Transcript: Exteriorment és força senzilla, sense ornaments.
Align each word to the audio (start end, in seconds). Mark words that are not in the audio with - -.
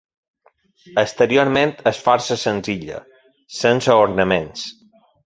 Exteriorment 1.01 1.73
és 1.91 1.99
força 2.07 2.37
senzilla, 2.45 2.97
sense 3.59 3.99
ornaments. 4.07 4.65